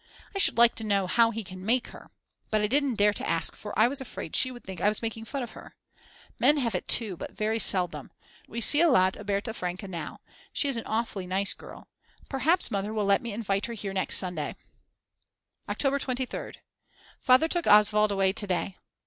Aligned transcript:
I 0.33 0.39
should 0.39 0.57
like 0.57 0.73
to 0.77 0.83
know 0.83 1.05
how 1.05 1.29
he 1.29 1.43
can 1.43 1.63
make 1.63 1.89
her. 1.89 2.09
But 2.49 2.59
I 2.59 2.65
didn't 2.65 2.95
dare 2.95 3.13
to 3.13 3.29
ask 3.29 3.55
for 3.55 3.77
I 3.77 3.87
was 3.87 4.01
afraid 4.01 4.35
she 4.35 4.49
would 4.49 4.63
think 4.63 4.81
I 4.81 4.89
was 4.89 5.03
making 5.03 5.25
fun 5.25 5.43
of 5.43 5.51
her. 5.51 5.75
Men 6.39 6.57
have 6.57 6.73
it 6.73 6.87
too, 6.87 7.15
but 7.15 7.33
very 7.37 7.59
seldom. 7.59 8.09
We 8.47 8.61
see 8.61 8.81
a 8.81 8.89
lot 8.89 9.15
of 9.15 9.27
Berta 9.27 9.53
Franke 9.53 9.87
now, 9.87 10.19
she 10.51 10.67
is 10.67 10.75
an 10.75 10.87
awfully 10.87 11.27
nice 11.27 11.53
girl, 11.53 11.87
perhaps 12.29 12.71
Mother 12.71 12.91
will 12.95 13.05
let 13.05 13.21
me 13.21 13.31
invite 13.31 13.67
her 13.67 13.73
here 13.75 13.93
next 13.93 14.17
Sunday. 14.17 14.55
October 15.69 15.99
23rd. 15.99 16.55
Father 17.19 17.47
took 17.47 17.67
Oswald 17.67 18.11
away 18.11 18.33
to 18.33 18.47
day. 18.47 18.77